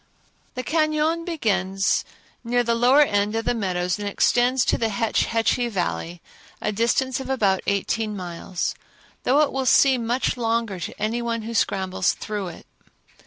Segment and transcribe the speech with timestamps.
[0.55, 2.03] The cañon begins
[2.43, 6.23] near the lower end of the meadows and extends to the Hetch Hetchy Valley,
[6.59, 8.73] a distance of about eighteen miles,
[9.25, 12.65] though it will seem much longer to any one who scrambles through it.